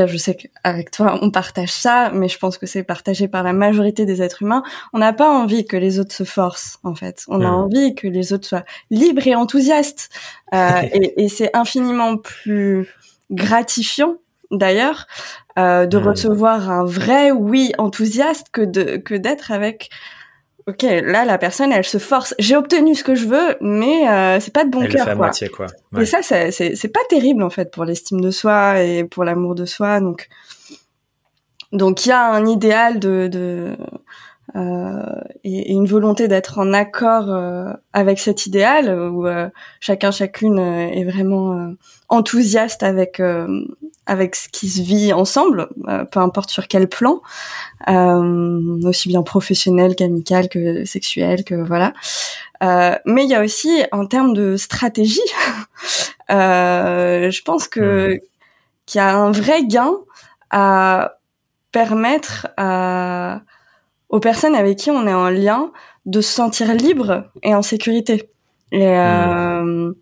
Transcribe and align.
cas, 0.00 0.06
je 0.06 0.16
sais 0.16 0.36
qu'avec 0.36 0.90
toi, 0.90 1.18
on 1.22 1.30
partage 1.30 1.72
ça, 1.72 2.10
mais 2.12 2.28
je 2.28 2.38
pense 2.38 2.58
que 2.58 2.66
c'est 2.66 2.82
partagé 2.82 3.28
par 3.28 3.42
la 3.42 3.52
majorité 3.52 4.04
des 4.04 4.22
êtres 4.22 4.42
humains. 4.42 4.62
On 4.92 4.98
n'a 4.98 5.12
pas 5.12 5.30
envie 5.30 5.64
que 5.64 5.76
les 5.76 5.98
autres 5.98 6.14
se 6.14 6.24
forcent, 6.24 6.78
en 6.82 6.94
fait. 6.94 7.24
On 7.28 7.40
a 7.40 7.48
envie 7.48 7.94
que 7.94 8.06
les 8.06 8.32
autres 8.32 8.46
soient 8.46 8.64
libres 8.90 9.26
et 9.26 9.34
enthousiastes. 9.34 10.10
Euh, 10.54 10.82
et 10.92 11.24
et 11.24 11.28
c'est 11.28 11.56
infiniment 11.56 12.16
plus 12.16 12.88
gratifiant, 13.30 14.16
d'ailleurs, 14.50 15.06
euh, 15.58 15.86
de 15.86 15.96
recevoir 15.96 16.70
un 16.70 16.84
vrai 16.84 17.30
oui 17.30 17.72
enthousiaste 17.78 18.48
que 18.52 18.62
de 18.62 18.96
que 18.96 19.14
d'être 19.14 19.52
avec. 19.52 19.90
Ok, 20.66 20.82
là 20.82 21.26
la 21.26 21.36
personne 21.36 21.72
elle 21.72 21.84
se 21.84 21.98
force. 21.98 22.34
J'ai 22.38 22.56
obtenu 22.56 22.94
ce 22.94 23.04
que 23.04 23.14
je 23.14 23.26
veux, 23.26 23.56
mais 23.60 24.08
euh, 24.08 24.40
c'est 24.40 24.52
pas 24.52 24.64
de 24.64 24.70
bon 24.70 24.80
Elle 24.80 24.92
cœur 24.92 25.04
fait 25.04 25.10
à 25.10 25.14
quoi. 25.14 25.26
moitié, 25.26 25.48
quoi. 25.48 25.66
Et 26.00 26.06
ça, 26.06 26.22
c'est, 26.22 26.50
c'est, 26.50 26.88
pas 26.88 27.00
terrible 27.10 27.42
en 27.42 27.50
fait 27.50 27.70
pour 27.70 27.84
l'estime 27.84 28.20
de 28.20 28.30
soi 28.30 28.80
et 28.80 29.04
pour 29.04 29.24
l'amour 29.24 29.54
de 29.54 29.66
soi. 29.66 30.00
Donc, 30.00 30.28
donc 31.72 32.06
il 32.06 32.08
y 32.08 32.12
a 32.12 32.30
un 32.30 32.46
idéal 32.46 32.98
de, 32.98 33.28
de 33.30 33.76
et, 34.54 35.70
et 35.70 35.72
une 35.72 35.86
volonté 35.86 36.28
d'être 36.28 36.58
en 36.58 36.72
accord 36.72 37.28
euh, 37.28 37.72
avec 37.92 38.18
cet 38.18 38.46
idéal 38.46 38.88
où 39.10 39.26
euh, 39.26 39.48
chacun 39.80 40.10
chacune 40.10 40.58
euh, 40.58 40.88
est 40.88 41.04
vraiment 41.04 41.52
euh, 41.52 41.72
enthousiaste 42.08 42.82
avec 42.82 43.20
euh, 43.20 43.64
avec 44.06 44.34
ce 44.34 44.48
qui 44.48 44.68
se 44.68 44.82
vit 44.82 45.12
ensemble, 45.12 45.68
euh, 45.88 46.04
peu 46.04 46.20
importe 46.20 46.50
sur 46.50 46.68
quel 46.68 46.88
plan, 46.88 47.22
euh, 47.88 48.80
aussi 48.84 49.08
bien 49.08 49.22
professionnel 49.22 49.96
qu'amical 49.96 50.48
que 50.48 50.84
sexuel 50.84 51.44
que 51.44 51.54
voilà. 51.54 51.92
Euh, 52.62 52.96
mais 53.06 53.24
il 53.24 53.30
y 53.30 53.34
a 53.34 53.42
aussi 53.42 53.82
en 53.92 54.06
termes 54.06 54.34
de 54.34 54.56
stratégie, 54.56 55.20
euh, 56.30 57.30
je 57.30 57.42
pense 57.42 57.68
que 57.68 58.20
qu'il 58.86 58.98
y 58.98 59.02
a 59.02 59.16
un 59.16 59.30
vrai 59.30 59.64
gain 59.64 59.94
à 60.50 61.16
permettre 61.72 62.48
à 62.56 63.40
aux 64.08 64.20
personnes 64.20 64.54
avec 64.54 64.78
qui 64.78 64.90
on 64.90 65.06
est 65.06 65.14
en 65.14 65.28
lien 65.30 65.70
de 66.06 66.20
se 66.20 66.32
sentir 66.32 66.72
libre 66.74 67.30
et 67.42 67.54
en 67.54 67.62
sécurité. 67.62 68.30
Et, 68.72 68.86
euh, 68.86 69.92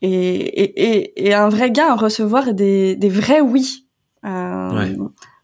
et, 0.00 0.08
et, 0.10 0.82
et, 0.98 1.28
et 1.28 1.34
un 1.34 1.48
vrai 1.48 1.70
gain 1.70 1.88
à 1.88 1.94
recevoir 1.94 2.54
des, 2.54 2.96
des 2.96 3.08
vrais 3.08 3.40
oui, 3.40 3.86
euh, 4.24 4.70
Ouais. 4.72 4.96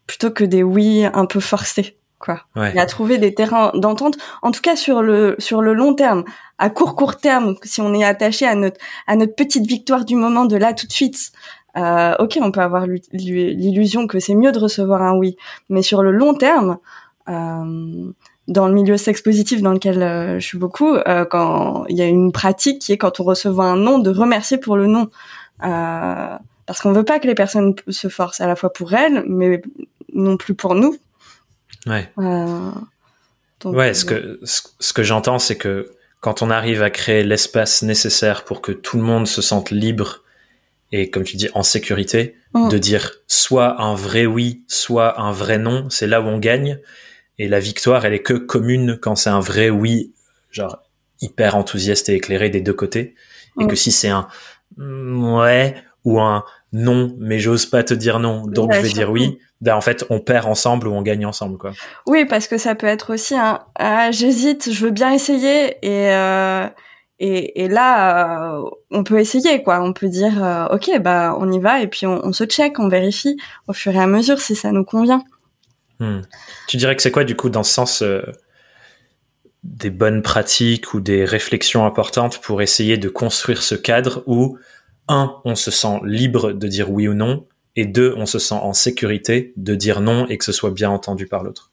plutôt 0.07 0.31
que 0.31 0.43
des 0.43 0.63
oui 0.63 1.05
un 1.05 1.25
peu 1.25 1.39
forcés, 1.39 1.97
quoi. 2.19 2.41
Ouais. 2.55 2.73
Et 2.75 2.79
à 2.79 2.85
trouver 2.85 3.17
des 3.17 3.33
terrains 3.33 3.71
d'entente, 3.75 4.17
en 4.41 4.51
tout 4.51 4.61
cas 4.61 4.75
sur 4.75 5.01
le 5.01 5.35
sur 5.39 5.61
le 5.61 5.73
long 5.73 5.93
terme. 5.93 6.23
À 6.57 6.69
court 6.69 6.95
court 6.97 7.15
terme, 7.17 7.55
si 7.63 7.79
on 7.79 7.93
est 7.93 8.03
attaché 8.03 8.45
à 8.45 8.55
notre 8.55 8.77
à 9.07 9.15
notre 9.15 9.33
petite 9.35 9.65
victoire 9.65 10.03
du 10.03 10.15
moment 10.15 10.43
de 10.45 10.57
là 10.57 10.73
tout 10.73 10.87
de 10.87 10.91
suite, 10.91 11.31
euh, 11.79 12.13
ok, 12.19 12.37
on 12.41 12.51
peut 12.51 12.61
avoir 12.61 12.85
l'u- 12.85 13.01
l'u- 13.13 13.53
l'illusion 13.53 14.05
que 14.05 14.19
c'est 14.19 14.35
mieux 14.35 14.51
de 14.51 14.59
recevoir 14.59 15.01
un 15.01 15.15
oui, 15.15 15.37
mais 15.69 15.81
sur 15.81 16.03
le 16.03 16.11
long 16.11 16.33
terme, 16.33 16.77
euh, 17.29 18.11
dans 18.47 18.67
le 18.67 18.73
milieu 18.73 18.97
sex 18.97 19.21
positif 19.21 19.61
dans 19.61 19.73
lequel 19.73 20.01
euh, 20.03 20.39
je 20.39 20.45
suis 20.45 20.57
beaucoup, 20.57 20.97
quand 21.29 21.85
il 21.87 21.95
y 21.97 22.01
a 22.01 22.05
une 22.07 22.31
pratique 22.31 22.79
qui 22.81 22.91
est 22.91 22.97
quand 22.97 23.19
on 23.19 23.23
reçoit 23.23 23.63
un 23.65 23.75
non, 23.77 23.99
de 23.99 24.09
remercier 24.09 24.57
pour 24.57 24.75
le 24.77 24.87
non, 24.87 25.09
parce 25.59 26.81
qu'on 26.81 26.91
veut 26.93 27.03
pas 27.05 27.19
que 27.19 27.27
les 27.27 27.35
personnes 27.35 27.75
se 27.87 28.07
forcent 28.09 28.41
à 28.41 28.47
la 28.47 28.55
fois 28.55 28.71
pour 28.73 28.93
elles, 28.93 29.23
mais 29.27 29.61
non 30.13 30.37
plus 30.37 30.53
pour 30.55 30.75
nous. 30.75 30.97
Ouais. 31.85 32.11
Donc, 32.17 33.75
Ouais, 33.75 33.93
ce 33.93 34.05
que, 34.05 34.39
ce, 34.43 34.61
ce 34.79 34.93
que 34.93 35.03
j'entends, 35.03 35.39
c'est 35.39 35.57
que 35.57 35.91
quand 36.21 36.41
on 36.41 36.49
arrive 36.49 36.81
à 36.83 36.89
créer 36.89 37.23
l'espace 37.23 37.81
nécessaire 37.83 38.43
pour 38.45 38.61
que 38.61 38.71
tout 38.71 38.97
le 38.97 39.03
monde 39.03 39.27
se 39.27 39.41
sente 39.41 39.69
libre 39.71 40.23
et, 40.91 41.09
comme 41.09 41.23
tu 41.23 41.37
dis, 41.37 41.49
en 41.53 41.63
sécurité, 41.63 42.35
Mm. 42.53 42.69
de 42.69 42.77
dire 42.79 43.11
soit 43.27 43.79
un 43.79 43.93
vrai 43.93 44.25
oui, 44.25 44.63
soit 44.67 45.21
un 45.21 45.31
vrai 45.31 45.59
non, 45.59 45.87
c'est 45.91 46.07
là 46.07 46.19
où 46.19 46.25
on 46.25 46.39
gagne. 46.39 46.79
Et 47.37 47.47
la 47.47 47.59
victoire, 47.59 48.05
elle 48.05 48.13
est 48.15 48.23
que 48.23 48.33
commune 48.33 48.97
quand 48.99 49.15
c'est 49.15 49.29
un 49.29 49.39
vrai 49.39 49.69
oui, 49.69 50.13
genre 50.49 50.81
hyper 51.21 51.55
enthousiaste 51.55 52.09
et 52.09 52.15
éclairé 52.15 52.49
des 52.49 52.61
deux 52.61 52.73
côtés. 52.73 53.13
Et 53.59 53.65
Mm. 53.65 53.67
que 53.67 53.75
si 53.75 53.91
c'est 53.91 54.09
un 54.09 54.27
mm, 54.77 55.33
ouais 55.35 55.75
ou 56.05 56.19
un 56.19 56.43
non, 56.73 57.15
mais 57.19 57.37
j'ose 57.39 57.65
pas 57.67 57.83
te 57.83 57.93
dire 57.93 58.19
non, 58.19 58.47
donc 58.47 58.71
Ouais, 58.71 58.77
je 58.77 58.81
vais 58.87 58.89
dire 58.93 59.11
oui, 59.11 59.37
ben 59.61 59.75
en 59.75 59.81
fait, 59.81 60.05
on 60.09 60.19
perd 60.19 60.47
ensemble 60.47 60.87
ou 60.87 60.93
on 60.93 61.01
gagne 61.03 61.25
ensemble, 61.27 61.57
quoi. 61.59 61.73
Oui, 62.07 62.25
parce 62.25 62.47
que 62.47 62.57
ça 62.57 62.73
peut 62.73 62.87
être 62.87 63.13
aussi 63.13 63.35
un 63.35 63.59
ah, 63.75 64.09
j'hésite, 64.11 64.71
je 64.71 64.85
veux 64.85 64.91
bien 64.91 65.11
essayer 65.13 65.75
et 65.83 66.11
euh, 66.13 66.65
et, 67.19 67.67
là 67.67 68.57
euh, 68.57 68.69
on 68.91 69.03
peut 69.03 69.19
essayer 69.19 69.61
quoi, 69.61 69.81
on 69.81 69.93
peut 69.93 70.07
dire 70.07 70.43
euh, 70.43 70.67
ok 70.67 70.99
bah 71.01 71.35
on 71.39 71.51
y 71.51 71.59
va 71.59 71.81
et 71.81 71.87
puis 71.87 72.05
on, 72.05 72.25
on 72.25 72.31
se 72.31 72.45
check, 72.45 72.79
on 72.79 72.87
vérifie 72.87 73.37
au 73.67 73.73
fur 73.73 73.93
et 73.93 73.99
à 73.99 74.07
mesure 74.07 74.39
si 74.39 74.55
ça 74.55 74.71
nous 74.71 74.85
convient. 74.85 75.23
Hmm. 75.99 76.21
Tu 76.67 76.77
dirais 76.77 76.95
que 76.95 77.01
c'est 77.01 77.11
quoi, 77.11 77.23
du 77.23 77.35
coup, 77.35 77.49
dans 77.49 77.63
ce 77.63 77.73
sens, 77.73 78.01
euh, 78.01 78.21
des 79.63 79.89
bonnes 79.89 80.21
pratiques 80.21 80.93
ou 80.93 81.01
des 81.01 81.25
réflexions 81.25 81.85
importantes 81.85 82.39
pour 82.39 82.61
essayer 82.61 82.97
de 82.97 83.09
construire 83.09 83.61
ce 83.61 83.75
cadre 83.75 84.23
où, 84.25 84.57
un, 85.07 85.35
on 85.43 85.55
se 85.55 85.71
sent 85.71 85.99
libre 86.03 86.53
de 86.53 86.67
dire 86.67 86.89
oui 86.89 87.07
ou 87.07 87.13
non, 87.13 87.45
et 87.75 87.85
deux, 87.85 88.13
on 88.17 88.25
se 88.25 88.39
sent 88.39 88.55
en 88.55 88.73
sécurité 88.73 89.53
de 89.57 89.75
dire 89.75 89.99
non 90.01 90.27
et 90.27 90.37
que 90.37 90.45
ce 90.45 90.51
soit 90.51 90.71
bien 90.71 90.89
entendu 90.89 91.27
par 91.27 91.43
l'autre? 91.43 91.68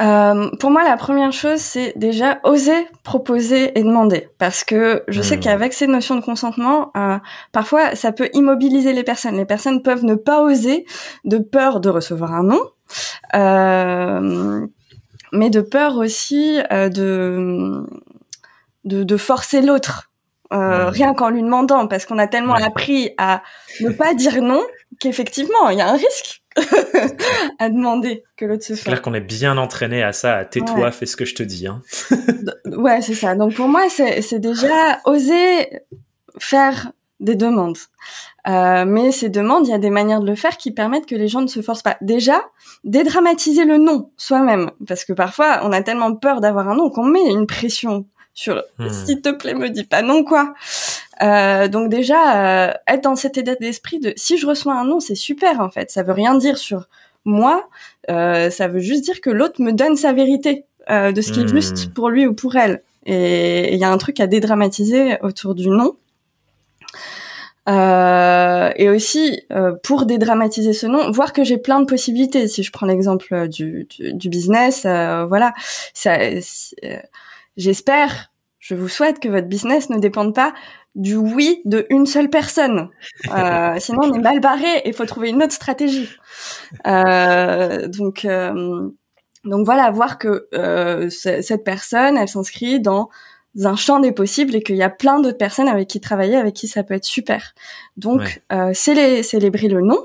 Euh, 0.00 0.50
pour 0.58 0.70
moi, 0.70 0.82
la 0.84 0.96
première 0.96 1.32
chose, 1.32 1.58
c'est 1.60 1.92
déjà 1.96 2.40
oser 2.44 2.86
proposer 3.04 3.78
et 3.78 3.82
demander, 3.82 4.28
parce 4.38 4.64
que 4.64 5.04
je 5.06 5.20
sais 5.22 5.36
Hmm. 5.36 5.40
qu'avec 5.40 5.72
ces 5.74 5.86
notions 5.86 6.16
de 6.16 6.22
consentement, 6.24 6.90
euh, 6.96 7.18
parfois, 7.52 7.94
ça 7.94 8.10
peut 8.10 8.28
immobiliser 8.32 8.94
les 8.94 9.04
personnes. 9.04 9.36
Les 9.36 9.44
personnes 9.44 9.82
peuvent 9.82 10.04
ne 10.04 10.14
pas 10.14 10.40
oser 10.42 10.86
de 11.24 11.38
peur 11.38 11.78
de 11.80 11.88
recevoir 11.90 12.32
un 12.32 12.42
non, 12.42 12.60
euh, 13.34 14.66
mais 15.32 15.50
de 15.50 15.60
peur 15.60 15.96
aussi 15.96 16.60
euh, 16.72 16.88
de, 16.88 17.84
de 18.84 19.04
de 19.04 19.16
forcer 19.16 19.62
l'autre. 19.62 20.08
Euh, 20.52 20.86
Hmm. 20.86 20.88
rien 20.90 21.14
qu'en 21.14 21.30
lui 21.30 21.42
demandant, 21.42 21.86
parce 21.86 22.04
qu'on 22.04 22.18
a 22.18 22.26
tellement 22.26 22.54
Ouais. 22.54 22.64
appris 22.66 23.10
à 23.16 23.42
ne 23.80 23.88
pas 23.90 24.12
dire 24.14 24.42
non 24.42 24.62
qu'effectivement, 25.00 25.70
il 25.70 25.78
y 25.78 25.80
a 25.80 25.88
un 25.88 25.96
risque 25.96 26.41
à 27.58 27.68
demander 27.68 28.24
que 28.36 28.44
l'autre 28.44 28.62
se 28.62 28.68
C'est 28.68 28.76
fasse. 28.76 28.84
clair 28.84 29.02
qu'on 29.02 29.14
est 29.14 29.20
bien 29.20 29.56
entraîné 29.58 30.02
à 30.02 30.12
ça, 30.12 30.36
à 30.36 30.44
tais-toi, 30.44 30.74
Ouais. 30.86 30.92
fais 30.92 31.06
ce 31.06 31.16
que 31.16 31.24
je 31.24 31.34
te 31.34 31.42
dis. 31.42 31.66
Hein. 31.66 31.80
Ouais, 32.66 33.00
c'est 33.02 33.14
ça. 33.14 33.34
Donc 33.34 33.54
pour 33.54 33.68
moi, 33.68 33.82
c'est 33.88 34.22
c'est 34.22 34.38
déjà 34.38 35.00
oser 35.04 35.80
faire 36.38 36.92
des 37.20 37.36
demandes. 37.36 37.78
Euh, 38.48 38.84
mais 38.84 39.12
ces 39.12 39.28
demandes, 39.28 39.66
il 39.68 39.70
y 39.70 39.74
a 39.74 39.78
des 39.78 39.90
manières 39.90 40.20
de 40.20 40.26
le 40.26 40.34
faire 40.34 40.56
qui 40.56 40.72
permettent 40.72 41.06
que 41.06 41.14
les 41.14 41.28
gens 41.28 41.40
ne 41.42 41.46
se 41.46 41.62
forcent 41.62 41.82
pas. 41.84 41.96
Déjà, 42.00 42.42
dédramatiser 42.82 43.64
le 43.64 43.78
non 43.78 44.10
soi-même, 44.16 44.72
parce 44.88 45.04
que 45.04 45.12
parfois 45.12 45.60
on 45.62 45.70
a 45.72 45.82
tellement 45.82 46.14
peur 46.16 46.40
d'avoir 46.40 46.68
un 46.68 46.74
non 46.74 46.90
qu'on 46.90 47.04
met 47.04 47.24
une 47.30 47.46
pression 47.46 48.06
sur 48.34 48.62
Hmm. 48.78 48.88
s'il 48.88 49.20
te 49.20 49.28
plaît 49.28 49.52
me 49.54 49.68
dis 49.68 49.84
pas 49.84 50.00
non 50.02 50.24
quoi. 50.24 50.54
Euh, 51.22 51.68
donc 51.68 51.88
déjà 51.88 52.68
euh, 52.68 52.72
être 52.88 53.02
dans 53.02 53.16
cet 53.16 53.38
état 53.38 53.54
d'esprit 53.54 54.00
de 54.00 54.12
si 54.16 54.38
je 54.38 54.46
reçois 54.46 54.74
un 54.74 54.84
non 54.84 55.00
c'est 55.00 55.14
super 55.14 55.60
en 55.60 55.70
fait. 55.70 55.90
Ça 55.90 56.02
veut 56.02 56.12
rien 56.12 56.34
dire 56.34 56.58
sur 56.58 56.88
moi. 57.24 57.68
Euh, 58.10 58.50
ça 58.50 58.68
veut 58.68 58.80
juste 58.80 59.04
dire 59.04 59.20
que 59.20 59.30
l'autre 59.30 59.60
me 59.60 59.72
donne 59.72 59.96
sa 59.96 60.12
vérité 60.12 60.64
euh, 60.90 61.12
de 61.12 61.20
ce 61.20 61.32
qui 61.32 61.40
est 61.40 61.48
juste 61.48 61.92
pour 61.94 62.10
lui 62.10 62.26
ou 62.26 62.34
pour 62.34 62.56
elle. 62.56 62.82
Et 63.06 63.72
il 63.74 63.78
y 63.78 63.84
a 63.84 63.90
un 63.90 63.98
truc 63.98 64.20
à 64.20 64.26
dédramatiser 64.26 65.18
autour 65.22 65.54
du 65.54 65.68
non 65.68 65.96
euh, 67.68 68.72
et 68.74 68.88
aussi 68.88 69.40
euh, 69.52 69.72
pour 69.82 70.04
dédramatiser 70.04 70.72
ce 70.72 70.86
nom, 70.86 71.10
voir 71.12 71.32
que 71.32 71.44
j'ai 71.44 71.58
plein 71.58 71.80
de 71.80 71.86
possibilités. 71.86 72.48
Si 72.48 72.62
je 72.62 72.72
prends 72.72 72.86
l'exemple 72.86 73.48
du, 73.48 73.86
du, 73.88 74.14
du 74.14 74.28
business, 74.28 74.82
euh, 74.84 75.26
voilà, 75.26 75.54
ça, 75.94 76.18
j'espère, 77.56 78.31
je 78.76 78.80
vous 78.80 78.88
souhaite 78.88 79.20
que 79.20 79.28
votre 79.28 79.46
business 79.46 79.90
ne 79.90 79.98
dépende 79.98 80.34
pas 80.34 80.52
du 80.94 81.16
oui 81.16 81.62
de 81.64 81.86
une 81.90 82.06
seule 82.06 82.28
personne. 82.30 82.88
Euh, 83.34 83.76
sinon, 83.78 84.00
on 84.02 84.12
est 84.14 84.18
mal 84.18 84.40
barré 84.40 84.78
et 84.84 84.88
il 84.88 84.94
faut 84.94 85.06
trouver 85.06 85.30
une 85.30 85.42
autre 85.42 85.52
stratégie. 85.52 86.08
Euh, 86.86 87.86
donc, 87.88 88.24
euh, 88.24 88.88
donc 89.44 89.64
voilà, 89.64 89.90
voir 89.90 90.18
que 90.18 90.48
cette 91.10 91.64
personne, 91.64 92.16
elle 92.16 92.28
s'inscrit 92.28 92.80
dans 92.80 93.08
un 93.64 93.76
champ 93.76 94.00
des 94.00 94.12
possibles 94.12 94.54
et 94.56 94.62
qu'il 94.62 94.76
y 94.76 94.82
a 94.82 94.90
plein 94.90 95.20
d'autres 95.20 95.36
personnes 95.38 95.68
avec 95.68 95.88
qui 95.88 96.00
travailler, 96.00 96.36
avec 96.36 96.54
qui 96.54 96.68
ça 96.68 96.82
peut 96.82 96.94
être 96.94 97.04
super. 97.04 97.54
Donc, 97.96 98.42
euh, 98.52 98.72
célé- 98.74 99.22
célébrer 99.22 99.68
le 99.68 99.82
nom. 99.82 99.98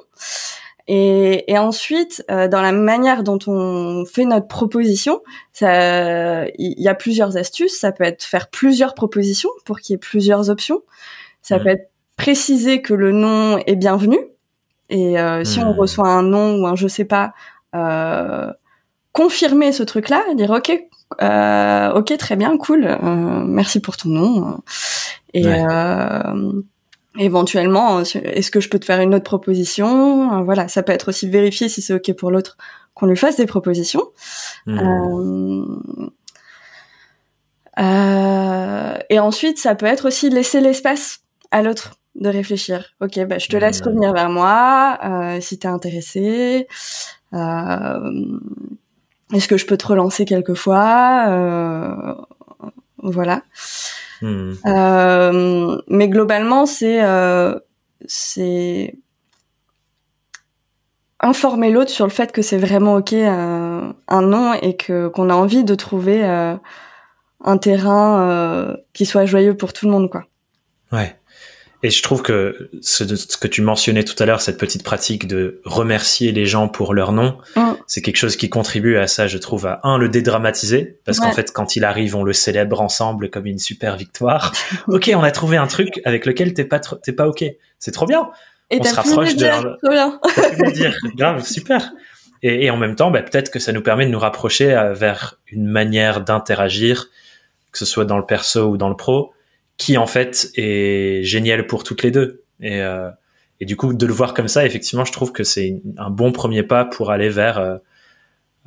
Et, 0.87 1.51
et 1.51 1.57
ensuite, 1.57 2.23
euh, 2.31 2.47
dans 2.47 2.61
la 2.61 2.71
manière 2.71 3.23
dont 3.23 3.39
on 3.47 4.05
fait 4.05 4.23
notre 4.25 4.47
proposition, 4.47 5.21
il 5.61 6.47
y, 6.57 6.87
a 6.87 6.95
plusieurs 6.95 7.35
astuces. 7.35 7.77
Ça 7.77 7.91
peut 7.91 8.05
être 8.05 8.23
faire 8.23 8.49
plusieurs 8.49 8.93
propositions 8.93 9.49
pour 9.65 9.79
qu'il 9.79 9.93
y 9.93 9.95
ait 9.95 9.99
plusieurs 9.99 10.49
options. 10.49 10.81
Ça 11.41 11.59
peut 11.59 11.69
être 11.69 11.89
préciser 12.15 12.81
que 12.81 12.93
le 12.93 13.11
nom 13.11 13.57
est 13.65 13.75
bienvenu. 13.75 14.17
Et 14.89 15.19
euh, 15.19 15.43
si 15.43 15.59
on 15.59 15.73
Mhm. 15.73 15.79
reçoit 15.79 16.07
un 16.07 16.23
nom 16.23 16.61
ou 16.61 16.67
un 16.67 16.75
je 16.75 16.87
sais 16.87 17.05
pas, 17.05 17.33
euh, 17.75 18.51
confirmer 19.11 19.71
ce 19.73 19.83
truc-là, 19.83 20.23
dire 20.35 20.51
ok, 20.51 20.71
euh, 21.21 21.91
ok, 21.93 22.17
très 22.17 22.35
bien, 22.37 22.57
cool, 22.57 22.85
euh, 22.85 22.97
merci 23.45 23.81
pour 23.81 23.97
ton 23.97 24.09
nom. 24.09 24.59
Et 25.33 25.45
Ouais. 25.45 25.63
Euh, 27.17 27.23
éventuellement, 27.23 28.01
est-ce 28.01 28.51
que 28.51 28.59
je 28.59 28.69
peux 28.69 28.79
te 28.79 28.85
faire 28.85 28.99
une 28.99 29.15
autre 29.15 29.23
proposition? 29.23 30.43
Voilà, 30.43 30.67
ça 30.67 30.83
peut 30.83 30.93
être 30.93 31.09
aussi 31.09 31.29
vérifier 31.29 31.69
si 31.69 31.81
c'est 31.81 31.93
ok 31.93 32.13
pour 32.13 32.31
l'autre 32.31 32.57
qu'on 32.93 33.05
lui 33.05 33.17
fasse 33.17 33.37
des 33.37 33.45
propositions. 33.45 34.03
Mmh. 34.65 36.09
Euh, 37.79 38.97
et 39.09 39.19
ensuite, 39.19 39.59
ça 39.59 39.75
peut 39.75 39.85
être 39.85 40.07
aussi 40.07 40.29
laisser 40.29 40.61
l'espace 40.61 41.19
à 41.51 41.61
l'autre 41.61 41.99
de 42.15 42.29
réfléchir. 42.29 42.95
Ok, 43.01 43.19
bah, 43.25 43.37
je 43.37 43.47
te 43.47 43.57
laisse 43.57 43.81
mmh. 43.81 43.87
revenir 43.87 44.13
vers 44.13 44.29
moi 44.29 44.97
euh, 45.03 45.39
si 45.41 45.59
t'es 45.59 45.67
intéressé. 45.67 46.67
Euh, 47.33 48.39
Est-ce 49.33 49.47
que 49.47 49.57
je 49.57 49.67
peux 49.67 49.77
te 49.77 49.85
relancer 49.85 50.25
quelquefois? 50.25 51.25
Euh, 51.29 52.15
Voilà. 53.03 53.43
Mmh. 54.21 54.53
Euh, 54.65 55.81
mais 55.87 56.09
globalement, 56.09 56.65
c'est 56.65 57.03
euh, 57.03 57.57
c'est 58.05 58.95
informer 61.19 61.71
l'autre 61.71 61.89
sur 61.89 62.05
le 62.05 62.11
fait 62.11 62.31
que 62.31 62.41
c'est 62.41 62.57
vraiment 62.57 62.95
ok 62.95 63.13
un 63.13 63.93
non 64.09 64.53
et 64.53 64.75
que 64.75 65.07
qu'on 65.07 65.29
a 65.29 65.33
envie 65.33 65.63
de 65.63 65.75
trouver 65.75 66.23
un 67.43 67.57
terrain 67.57 68.21
euh, 68.21 68.77
qui 68.93 69.05
soit 69.05 69.25
joyeux 69.25 69.55
pour 69.55 69.73
tout 69.73 69.85
le 69.85 69.91
monde, 69.91 70.09
quoi. 70.09 70.25
Ouais. 70.91 71.15
Et 71.83 71.91
je 71.91 72.01
trouve 72.01 72.23
que 72.23 72.69
ce, 72.81 73.03
que 73.03 73.47
tu 73.47 73.61
mentionnais 73.61 74.03
tout 74.03 74.15
à 74.21 74.25
l'heure, 74.25 74.41
cette 74.41 74.57
petite 74.57 74.83
pratique 74.83 75.27
de 75.27 75.61
remercier 75.63 76.31
les 76.31 76.45
gens 76.45 76.67
pour 76.67 76.93
leur 76.93 77.11
nom, 77.11 77.37
mm. 77.55 77.73
c'est 77.85 78.01
quelque 78.01 78.17
chose 78.17 78.35
qui 78.35 78.49
contribue 78.49 78.97
à 78.97 79.07
ça, 79.07 79.27
je 79.27 79.37
trouve, 79.37 79.67
à 79.67 79.79
un, 79.83 79.97
le 79.97 80.09
dédramatiser, 80.09 80.99
parce 81.05 81.19
qu'en 81.19 81.31
fait, 81.31 81.51
quand 81.51 81.75
il 81.75 81.83
arrive, 81.85 82.15
on 82.15 82.23
le 82.23 82.33
célèbre 82.33 82.81
ensemble 82.81 83.29
comme 83.29 83.45
une 83.45 83.59
super 83.59 83.95
victoire. 83.95 84.53
ok, 84.87 85.11
on 85.15 85.23
a 85.23 85.31
trouvé 85.31 85.57
un 85.57 85.67
truc 85.67 86.01
avec 86.03 86.25
lequel 86.25 86.53
t'es 86.53 86.65
pas, 86.65 86.79
t'es 86.79 87.13
pas 87.13 87.27
ok. 87.27 87.45
C'est 87.79 87.91
trop 87.91 88.07
bien. 88.07 88.29
Et 88.69 88.79
on 88.81 88.83
se 88.83 88.95
rapproche 88.95 89.35
de. 89.35 89.37
Dire, 89.37 89.77
trop 89.83 89.91
bien. 89.91 90.19
dire. 90.73 90.97
Grave, 91.15 91.45
super. 91.45 91.91
Et, 92.43 92.65
et, 92.65 92.69
en 92.69 92.77
même 92.77 92.95
temps, 92.95 93.11
bah, 93.11 93.21
peut-être 93.21 93.49
que 93.49 93.59
ça 93.59 93.71
nous 93.71 93.81
permet 93.81 94.05
de 94.05 94.11
nous 94.11 94.19
rapprocher 94.19 94.73
euh, 94.73 94.93
vers 94.93 95.39
une 95.51 95.65
manière 95.65 96.21
d'interagir 96.21 97.07
que 97.77 97.85
ce 97.85 97.85
soit 97.85 98.05
dans 98.05 98.17
le 98.17 98.25
perso 98.25 98.69
ou 98.69 98.77
dans 98.77 98.89
le 98.89 98.95
pro, 98.95 99.33
qui 99.77 99.97
en 99.97 100.07
fait 100.07 100.49
est 100.55 101.23
génial 101.23 101.67
pour 101.67 101.83
toutes 101.83 102.03
les 102.03 102.11
deux. 102.11 102.43
Et, 102.59 102.81
euh, 102.81 103.09
et 103.59 103.65
du 103.65 103.75
coup, 103.75 103.93
de 103.93 104.05
le 104.05 104.13
voir 104.13 104.33
comme 104.33 104.47
ça, 104.47 104.65
effectivement, 104.65 105.05
je 105.05 105.11
trouve 105.11 105.31
que 105.31 105.43
c'est 105.43 105.81
un 105.97 106.09
bon 106.09 106.31
premier 106.31 106.63
pas 106.63 106.85
pour 106.85 107.11
aller 107.11 107.29
vers 107.29 107.57
euh, 107.57 107.77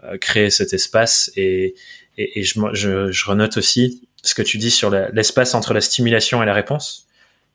euh, 0.05 0.19
créer 0.19 0.51
cet 0.51 0.73
espace. 0.73 1.31
Et, 1.37 1.75
et, 2.17 2.43
je, 2.43 2.61
je, 2.73 3.11
je, 3.11 3.27
renote 3.27 3.57
aussi 3.57 4.09
ce 4.23 4.35
que 4.35 4.43
tu 4.43 4.59
dis 4.59 4.71
sur 4.71 4.91
l'espace 4.91 5.55
entre 5.55 5.75
la 5.75 5.81
stimulation 5.81 6.43
et 6.43 6.47
la 6.47 6.55
réponse. 6.55 7.07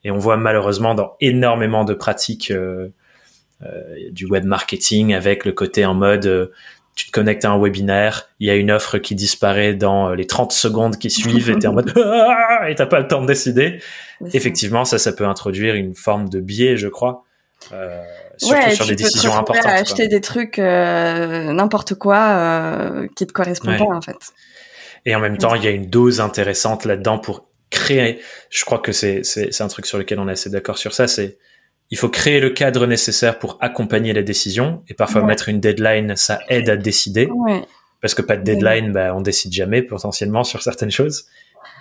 Et 0.04 0.12
on 0.12 0.18
voit 0.18 0.38
malheureusement 0.38 0.96
dans 0.96 1.16
énormément 1.20 1.84
de 1.84 1.94
pratiques 1.94 2.52
euh, 2.52 2.90
euh 3.64 4.10
du 4.12 4.26
web 4.26 4.46
marketing 4.46 5.14
avec 5.14 5.46
le 5.46 5.52
côté 5.52 5.86
en 5.86 5.94
mode 5.94 6.52
tu 6.96 7.08
te 7.08 7.12
connectes 7.12 7.46
à 7.46 7.52
un 7.52 7.60
webinaire, 7.60 8.30
il 8.40 8.48
y 8.48 8.50
a 8.50 8.56
une 8.56 8.72
offre 8.72 8.98
qui 8.98 9.16
disparaît 9.16 9.74
dans 9.74 10.10
euh, 10.10 10.16
les 10.16 10.26
30 10.26 10.52
secondes 10.52 10.98
qui 10.98 11.10
suivent 11.10 11.50
et 11.50 11.60
t'es 11.60 11.68
en 11.68 11.74
mode 11.74 11.94
ah 11.98 12.70
et 12.70 12.76
t'as 12.76 12.86
pas 12.86 13.00
le 13.00 13.08
temps 13.08 13.22
de 13.22 13.28
décider. 13.28 13.80
Effectivement, 14.34 14.86
ça, 14.86 14.98
ça 14.98 15.12
peut 15.12 15.26
introduire 15.26 15.76
une 15.76 15.94
forme 15.94 16.30
de 16.30 16.40
biais, 16.40 16.78
je 16.78 16.88
crois. 16.88 17.26
Euh, 17.74 18.02
surtout 18.38 18.76
sur 18.76 18.86
des 18.86 18.96
décisions 18.96 19.36
importantes. 19.36 19.66
acheter 19.66 20.08
des 20.08 20.22
trucs 20.22 20.60
euh, 20.60 21.52
n'importe 21.54 21.96
quoi 21.96 22.18
euh, 22.18 23.08
qui 23.16 23.26
te 23.26 23.34
correspondent 23.34 23.78
pas 23.78 23.86
en 23.86 24.02
fait. 24.02 24.34
Et 25.06 25.16
en 25.16 25.20
même 25.20 25.38
temps, 25.38 25.56
il 25.56 25.64
y 25.64 25.68
a 25.68 25.72
une 25.72 25.88
dose 25.88 26.20
intéressante 26.20 26.86
là-dedans 26.86 27.20
pour 27.20 27.48
créer. 27.70 28.20
Je 28.50 28.66
crois 28.66 28.80
que 28.80 28.92
c'est 28.92 29.24
c'est 29.24 29.62
un 29.62 29.68
truc 29.68 29.86
sur 29.86 29.98
lequel 29.98 30.20
on 30.20 30.28
est 30.28 30.34
assez 30.34 30.50
d'accord 30.50 30.78
sur 30.78 30.94
ça. 30.94 31.08
C'est 31.08 31.38
il 31.92 31.98
faut 31.98 32.10
créer 32.10 32.40
le 32.40 32.50
cadre 32.50 32.88
nécessaire 32.88 33.40
pour 33.40 33.58
accompagner 33.62 34.14
la 34.14 34.24
décision 34.24 34.84
et 34.88 34.94
parfois 34.94 35.22
mettre 35.22 35.50
une 35.50 35.60
deadline, 35.60 36.16
ça 36.16 36.40
aide 36.50 36.70
à 36.70 36.78
décider. 36.78 37.30
Parce 38.02 38.14
que 38.14 38.22
pas 38.22 38.38
de 38.38 38.44
deadline, 38.44 38.92
bah, 38.92 39.16
on 39.16 39.22
décide 39.22 39.54
jamais 39.54 39.82
potentiellement 39.82 40.44
sur 40.44 40.62
certaines 40.62 40.92
choses. 40.92 41.26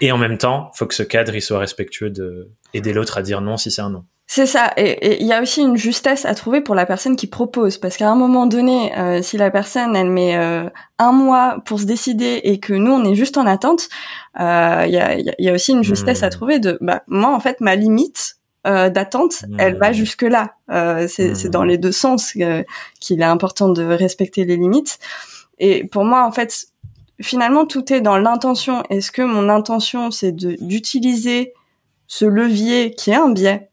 Et 0.00 0.12
en 0.12 0.18
même 0.18 0.38
temps, 0.38 0.70
faut 0.74 0.86
que 0.86 0.94
ce 0.94 1.02
cadre 1.02 1.34
il 1.34 1.42
soit 1.42 1.58
respectueux 1.58 2.10
de 2.10 2.48
aider 2.72 2.92
l'autre 2.92 3.18
à 3.18 3.22
dire 3.22 3.40
non 3.40 3.56
si 3.56 3.70
c'est 3.70 3.82
un 3.82 3.90
non. 3.90 4.04
C'est 4.26 4.46
ça. 4.46 4.72
Et 4.78 5.20
il 5.20 5.26
y 5.26 5.32
a 5.32 5.42
aussi 5.42 5.60
une 5.60 5.76
justesse 5.76 6.24
à 6.24 6.34
trouver 6.34 6.62
pour 6.62 6.74
la 6.74 6.86
personne 6.86 7.14
qui 7.14 7.26
propose, 7.26 7.76
parce 7.76 7.98
qu'à 7.98 8.10
un 8.10 8.14
moment 8.14 8.46
donné, 8.46 8.96
euh, 8.96 9.20
si 9.20 9.36
la 9.36 9.50
personne 9.50 9.94
elle 9.94 10.08
met 10.08 10.36
euh, 10.36 10.68
un 10.98 11.12
mois 11.12 11.58
pour 11.66 11.78
se 11.78 11.84
décider 11.84 12.40
et 12.42 12.58
que 12.58 12.72
nous 12.72 12.90
on 12.90 13.04
est 13.04 13.14
juste 13.14 13.36
en 13.36 13.46
attente, 13.46 13.88
euh, 14.40 14.84
il 14.86 14.92
y, 14.92 14.98
a, 14.98 15.18
y, 15.18 15.48
a, 15.48 15.52
aussi 15.52 15.72
une 15.72 15.84
justesse 15.84 16.22
à 16.22 16.28
hmm. 16.28 16.30
trouver 16.30 16.58
de, 16.58 16.78
bah 16.80 17.02
moi 17.06 17.34
en 17.34 17.40
fait 17.40 17.60
ma 17.60 17.76
limite 17.76 18.33
euh, 18.66 18.88
d'attente, 18.88 19.44
elle 19.58 19.76
va 19.76 19.92
jusque 19.92 20.22
là. 20.22 20.54
Euh, 20.70 21.06
c'est 21.08 21.48
dans 21.50 21.64
les 21.64 21.78
deux 21.78 21.92
sens 21.92 22.32
euh, 22.40 22.62
qu'il 23.00 23.20
est 23.20 23.24
important 23.24 23.68
de 23.68 23.84
respecter 23.84 24.44
les 24.44 24.56
limites. 24.56 24.98
Et 25.58 25.84
pour 25.84 26.04
moi, 26.04 26.24
en 26.24 26.32
fait, 26.32 26.68
finalement, 27.20 27.66
tout 27.66 27.92
est 27.92 28.00
dans 28.00 28.16
l'intention. 28.16 28.82
Est-ce 28.90 29.12
que 29.12 29.22
mon 29.22 29.48
intention, 29.48 30.10
c'est 30.10 30.32
d'utiliser 30.32 31.52
ce 32.06 32.24
levier 32.24 32.94
qui 32.94 33.10
est 33.10 33.16
un 33.16 33.30
biais, 33.30 33.68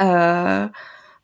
euh, 0.00 0.66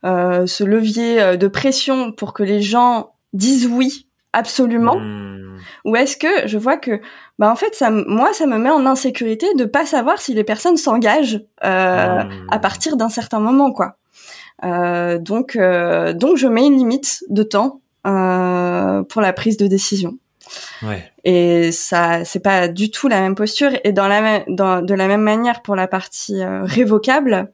euh, 0.04 0.46
ce 0.46 0.64
levier 0.64 1.36
de 1.36 1.48
pression 1.48 2.12
pour 2.12 2.32
que 2.32 2.42
les 2.42 2.60
gens 2.60 3.14
disent 3.32 3.66
oui 3.66 4.03
absolument, 4.34 4.96
hmm. 4.96 5.58
ou 5.84 5.96
est-ce 5.96 6.16
que 6.16 6.46
je 6.46 6.58
vois 6.58 6.76
que 6.76 7.00
bah 7.38 7.50
en 7.50 7.56
fait 7.56 7.74
ça 7.74 7.90
moi 7.90 8.32
ça 8.32 8.46
me 8.46 8.58
met 8.58 8.70
en 8.70 8.84
insécurité 8.86 9.46
de 9.54 9.64
pas 9.64 9.86
savoir 9.86 10.20
si 10.20 10.34
les 10.34 10.44
personnes 10.44 10.76
s'engagent 10.76 11.42
euh, 11.64 12.24
mmh. 12.24 12.46
à 12.50 12.58
partir 12.58 12.96
d'un 12.96 13.08
certain 13.08 13.40
moment 13.40 13.72
quoi 13.72 13.96
euh, 14.64 15.18
donc 15.18 15.56
euh, 15.56 16.12
donc 16.12 16.36
je 16.36 16.46
mets 16.46 16.66
une 16.66 16.76
limite 16.76 17.24
de 17.28 17.42
temps 17.42 17.80
euh, 18.06 19.02
pour 19.04 19.22
la 19.22 19.32
prise 19.32 19.56
de 19.56 19.66
décision 19.66 20.18
ouais. 20.82 21.10
et 21.24 21.72
ça 21.72 22.24
c'est 22.24 22.40
pas 22.40 22.68
du 22.68 22.90
tout 22.90 23.08
la 23.08 23.20
même 23.20 23.34
posture 23.34 23.70
et 23.82 23.92
dans 23.92 24.08
la 24.08 24.20
même 24.20 24.42
dans 24.48 24.82
de 24.82 24.94
la 24.94 25.08
même 25.08 25.22
manière 25.22 25.62
pour 25.62 25.74
la 25.74 25.88
partie 25.88 26.42
euh, 26.42 26.62
révocable 26.64 27.50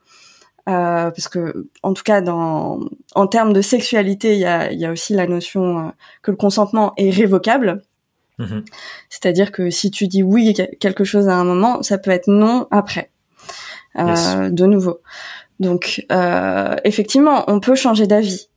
euh, 0.68 1.10
parce 1.10 1.28
que 1.28 1.68
en 1.82 1.94
tout 1.94 2.02
cas 2.02 2.20
dans 2.20 2.80
en 3.14 3.26
termes 3.26 3.52
de 3.52 3.60
sexualité 3.60 4.34
il 4.34 4.40
y 4.40 4.44
a, 4.44 4.72
y 4.72 4.84
a 4.84 4.92
aussi 4.92 5.14
la 5.14 5.26
notion 5.26 5.92
que 6.22 6.30
le 6.30 6.36
consentement 6.36 6.92
est 6.96 7.10
révocable 7.10 7.82
Mhm. 8.40 8.64
C'est-à-dire 9.10 9.52
que 9.52 9.70
si 9.70 9.90
tu 9.90 10.08
dis 10.08 10.22
oui 10.22 10.54
quelque 10.80 11.04
chose 11.04 11.28
à 11.28 11.34
un 11.34 11.44
moment, 11.44 11.82
ça 11.82 11.98
peut 11.98 12.10
être 12.10 12.28
non 12.28 12.66
après. 12.70 13.10
Euh, 13.98 14.50
de 14.50 14.66
nouveau. 14.66 15.00
Donc 15.58 16.06
euh, 16.10 16.76
effectivement, 16.84 17.44
on 17.48 17.60
peut 17.60 17.74
changer 17.74 18.06
d'avis. 18.06 18.48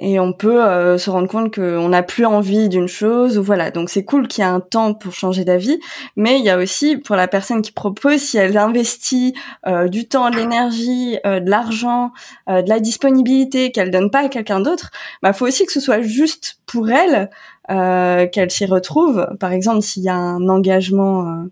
Euh, 0.00 0.04
et 0.04 0.20
on 0.20 0.32
peut 0.32 0.64
euh, 0.64 0.98
se 0.98 1.10
rendre 1.10 1.28
compte 1.28 1.54
qu'on 1.54 1.88
n'a 1.88 2.02
plus 2.02 2.24
envie 2.24 2.68
d'une 2.68 2.88
chose 2.88 3.38
ou 3.38 3.42
voilà. 3.42 3.70
Donc 3.70 3.90
c'est 3.90 4.04
cool 4.04 4.28
qu'il 4.28 4.44
y 4.44 4.46
ait 4.46 4.50
un 4.50 4.60
temps 4.60 4.94
pour 4.94 5.12
changer 5.12 5.44
d'avis 5.44 5.80
mais 6.16 6.38
il 6.38 6.44
y 6.44 6.50
a 6.50 6.58
aussi 6.58 6.96
pour 6.96 7.16
la 7.16 7.28
personne 7.28 7.62
qui 7.62 7.72
propose 7.72 8.20
si 8.20 8.38
elle 8.38 8.56
investit 8.56 9.34
euh, 9.66 9.88
du 9.88 10.08
temps 10.08 10.30
de 10.30 10.36
l'énergie 10.36 11.18
euh, 11.26 11.40
de 11.40 11.50
l'argent 11.50 12.12
de 12.48 12.68
la 12.68 12.80
disponibilité 12.80 13.72
qu'elle 13.72 13.90
donne 13.90 14.10
pas 14.10 14.20
à 14.20 14.28
quelqu'un 14.28 14.60
d'autre 14.60 14.90
bah 15.22 15.32
faut 15.32 15.46
aussi 15.46 15.66
que 15.66 15.72
ce 15.72 15.80
soit 15.80 16.02
juste 16.02 16.60
pour 16.66 16.90
elle 16.90 17.30
qu'elle 17.68 18.50
s'y 18.50 18.64
retrouve. 18.64 19.28
Par 19.38 19.52
exemple 19.52 19.82
s'il 19.82 20.02
y 20.02 20.08
a 20.08 20.14
un 20.14 20.48
engagement 20.48 21.44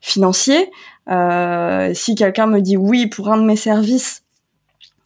financier 0.00 0.70
si 1.08 2.14
quelqu'un 2.14 2.46
me 2.46 2.60
dit 2.60 2.76
oui 2.76 3.06
pour 3.06 3.30
un 3.30 3.38
de 3.38 3.44
mes 3.44 3.56
services 3.56 4.23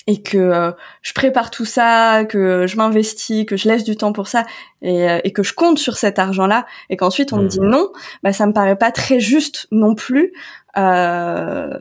et 0.08 0.22
que 0.22 0.38
euh, 0.38 0.72
je 1.02 1.12
prépare 1.12 1.50
tout 1.50 1.66
ça, 1.66 2.24
que 2.24 2.66
je 2.66 2.76
m'investis, 2.78 3.44
que 3.44 3.58
je 3.58 3.68
laisse 3.68 3.84
du 3.84 3.94
temps 3.94 4.14
pour 4.14 4.26
ça 4.26 4.46
et, 4.80 5.08
euh, 5.08 5.20
et 5.22 5.34
que 5.34 5.42
je 5.42 5.52
compte 5.52 5.78
sur 5.78 5.98
cet 5.98 6.18
argent-là 6.18 6.66
et 6.88 6.96
qu'ensuite 6.96 7.34
on 7.34 7.42
me 7.42 7.46
dit 7.46 7.60
mmh. 7.60 7.68
non, 7.68 7.92
bah 8.22 8.32
ça 8.32 8.46
me 8.46 8.54
paraît 8.54 8.78
pas 8.78 8.90
très 8.90 9.20
juste 9.20 9.68
non 9.70 9.94
plus 9.94 10.32
euh, 10.78 11.78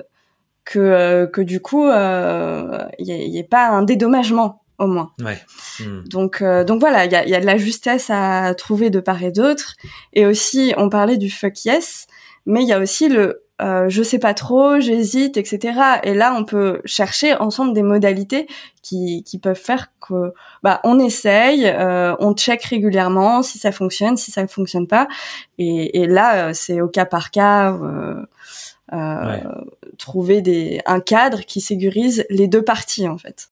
que 0.66 0.78
euh, 0.78 1.26
que 1.26 1.40
du 1.40 1.62
coup 1.62 1.86
il 1.86 3.06
y, 3.08 3.40
ait 3.40 3.48
pas 3.50 3.70
un 3.70 3.84
dédommagement 3.84 4.62
au 4.78 4.88
moins. 4.88 5.14
Ouais. 5.24 5.40
Mmh. 5.80 6.10
Donc 6.10 6.44
donc 6.44 6.82
voilà, 6.82 7.06
il 7.06 7.12
y 7.14 7.16
a, 7.16 7.26
y 7.26 7.34
a 7.34 7.40
de 7.40 7.46
la 7.46 7.58
justesse 7.58 8.10
à 8.10 8.54
trouver 8.56 8.90
de 8.90 9.00
part 9.00 9.24
et 9.24 9.32
d'autre 9.32 9.76
et 10.12 10.26
aussi 10.26 10.74
on 10.76 10.90
parlait 10.90 11.18
du 11.18 11.30
fuck 11.30 11.64
yes, 11.64 12.08
mais 12.46 12.64
il 12.64 12.68
y 12.68 12.74
a 12.74 12.80
aussi 12.80 13.08
le 13.08 13.47
euh, 13.62 13.90
je 13.90 14.04
sais 14.04 14.20
pas 14.20 14.34
trop, 14.34 14.80
j'hésite, 14.80 15.38
etc. 15.38 15.80
Et 16.04 16.14
là, 16.14 16.34
on 16.38 16.44
peut 16.44 16.82
chercher 16.86 17.36
ensemble 17.36 17.74
des 17.74 17.82
modalités 17.82 18.48
qui, 18.84 19.24
qui 19.24 19.40
peuvent 19.40 19.56
faire 19.56 19.92
que, 20.00 20.34
bah, 20.64 20.80
on 20.84 21.00
essaye, 21.00 21.66
euh, 21.66 22.16
on 22.20 22.34
check 22.34 22.64
régulièrement 22.64 23.42
si 23.42 23.58
ça 23.58 23.72
fonctionne, 23.72 24.16
si 24.16 24.32
ça 24.32 24.48
fonctionne 24.48 24.88
pas. 24.88 25.08
Et, 25.58 26.02
et 26.02 26.08
là, 26.08 26.50
euh, 26.50 26.52
c'est 26.54 26.82
au 26.82 26.88
cas 26.88 27.06
par 27.06 27.32
cas. 27.32 27.74
Euh, 27.74 28.24
euh, 28.94 29.42
trouver 29.98 30.42
des 30.42 30.80
un 30.86 31.02
cadre 31.02 31.42
qui 31.42 31.60
sécurise 31.60 32.26
les 32.30 32.48
deux 32.48 32.62
parties 32.62 33.06
en 33.10 33.18
fait. 33.18 33.50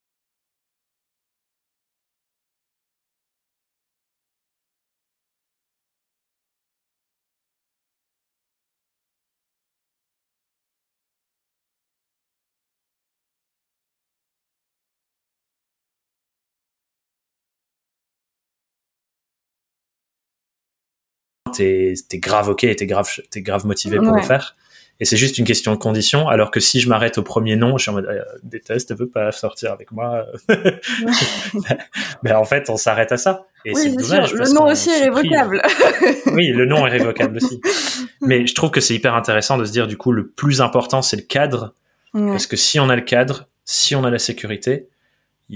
T'es 21.55 21.93
es 22.11 22.17
grave 22.19 22.49
ok, 22.49 22.61
t'es 22.75 22.85
grave, 22.85 23.09
t'es 23.29 23.41
grave 23.41 23.65
motivé 23.65 23.97
pour 23.97 24.15
le 24.15 24.21
faire. 24.21 24.55
Et 25.01 25.05
c'est 25.05 25.17
juste 25.17 25.37
une 25.37 25.45
question 25.45 25.73
de 25.73 25.77
condition. 25.77 26.29
Alors 26.29 26.51
que 26.51 26.61
si 26.61 26.79
je 26.79 26.87
m'arrête 26.87 27.17
au 27.17 27.23
premier 27.23 27.57
nom, 27.57 27.77
je 27.77 27.83
suis 27.83 27.91
en 27.91 27.95
mode, 27.95 28.05
euh, 28.05 28.21
déteste, 28.43 28.91
elle 28.91 28.97
veut 28.97 29.09
pas 29.09 29.31
sortir 29.33 29.73
avec 29.73 29.91
moi. 29.91 30.25
ben, 32.23 32.35
en 32.37 32.45
fait, 32.45 32.69
on 32.69 32.77
s'arrête 32.77 33.11
à 33.11 33.17
ça. 33.17 33.45
Et 33.65 33.73
c'est 33.75 33.93
dommage. 33.93 34.33
Le 34.33 34.53
nom 34.53 34.67
aussi 34.67 34.89
est 34.89 35.09
révocable. 35.09 35.61
oui, 36.27 36.47
le 36.47 36.65
nom 36.65 36.87
est 36.87 36.91
révocable 36.91 37.37
aussi. 37.37 37.59
Mais 38.21 38.47
je 38.47 38.55
trouve 38.55 38.71
que 38.71 38.79
c'est 38.79 38.95
hyper 38.95 39.15
intéressant 39.15 39.57
de 39.57 39.65
se 39.65 39.71
dire, 39.71 39.87
du 39.87 39.97
coup, 39.97 40.13
le 40.13 40.27
plus 40.27 40.61
important, 40.61 41.01
c'est 41.01 41.17
le 41.17 41.23
cadre. 41.23 41.73
Parce 42.13 42.47
que 42.47 42.55
si 42.55 42.79
on 42.79 42.89
a 42.89 42.95
le 42.95 43.01
cadre, 43.01 43.49
si 43.65 43.93
on 43.93 44.05
a 44.05 44.09
la 44.09 44.19
sécurité, 44.19 44.87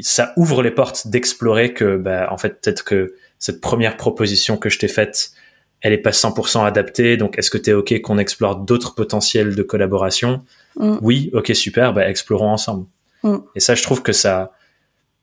ça 0.01 0.33
ouvre 0.35 0.61
les 0.61 0.71
portes 0.71 1.07
d'explorer 1.07 1.73
que, 1.73 1.95
bah, 1.95 2.27
en 2.31 2.37
fait, 2.37 2.61
peut-être 2.61 2.83
que 2.83 3.13
cette 3.37 3.61
première 3.61 3.95
proposition 3.95 4.57
que 4.57 4.69
je 4.69 4.77
t'ai 4.77 4.89
faite, 4.89 5.31
elle 5.81 5.93
est 5.93 5.97
pas 5.97 6.11
100% 6.11 6.65
adaptée. 6.65 7.17
Donc, 7.17 7.37
est-ce 7.37 7.49
que 7.49 7.57
tu 7.57 7.69
es 7.69 7.73
OK 7.73 8.01
qu'on 8.01 8.17
explore 8.17 8.57
d'autres 8.57 8.95
potentiels 8.95 9.55
de 9.55 9.63
collaboration 9.63 10.43
mm. 10.77 10.97
Oui, 11.01 11.29
OK, 11.33 11.51
super, 11.55 11.93
bah, 11.93 12.09
explorons 12.09 12.51
ensemble. 12.51 12.85
Mm. 13.23 13.37
Et 13.55 13.59
ça, 13.59 13.75
je 13.75 13.83
trouve 13.83 14.01
que 14.01 14.11
ça, 14.11 14.51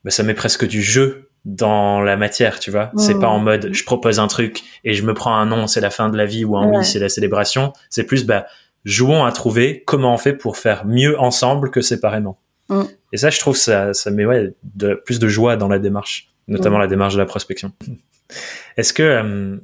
bah, 0.03 0.11
ça 0.11 0.23
met 0.23 0.33
presque 0.33 0.67
du 0.67 0.81
jeu 0.81 1.27
dans 1.47 2.01
la 2.01 2.17
matière, 2.17 2.59
tu 2.59 2.71
vois. 2.71 2.91
C'est 2.97 3.17
pas 3.17 3.29
en 3.29 3.39
mode 3.39 3.69
je 3.71 3.83
propose 3.85 4.19
un 4.19 4.27
truc 4.27 4.63
et 4.83 4.93
je 4.93 5.03
me 5.03 5.13
prends 5.13 5.33
un 5.33 5.45
non, 5.45 5.65
c'est 5.65 5.79
la 5.79 5.89
fin 5.89 6.09
de 6.09 6.17
la 6.17 6.25
vie 6.25 6.43
ou 6.43 6.57
un 6.57 6.67
oui, 6.67 6.83
c'est 6.83 6.99
la 6.99 7.07
célébration. 7.07 7.71
C'est 7.89 8.03
plus 8.03 8.25
bah 8.25 8.47
jouons 8.83 9.23
à 9.23 9.31
trouver 9.31 9.83
comment 9.85 10.13
on 10.13 10.17
fait 10.17 10.33
pour 10.33 10.57
faire 10.57 10.85
mieux 10.85 11.17
ensemble 11.17 11.71
que 11.71 11.79
séparément. 11.79 12.37
Mm. 12.67 12.81
Et 13.13 13.17
ça, 13.17 13.29
je 13.29 13.39
trouve 13.39 13.55
ça 13.55 13.93
ça 13.93 14.11
met 14.11 14.25
ouais 14.25 14.53
de, 14.63 15.01
plus 15.05 15.19
de 15.19 15.27
joie 15.29 15.55
dans 15.55 15.69
la 15.69 15.79
démarche, 15.79 16.29
notamment 16.49 16.79
la 16.79 16.87
démarche 16.87 17.13
de 17.13 17.19
la 17.19 17.25
prospection. 17.25 17.71
Est-ce 18.77 18.91
que 18.91 19.03
euh, 19.03 19.57